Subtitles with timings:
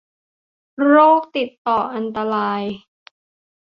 [0.87, 2.61] โรคติดต่ออันตราย